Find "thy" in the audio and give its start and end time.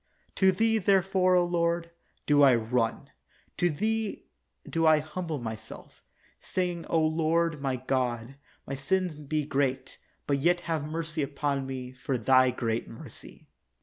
12.17-12.49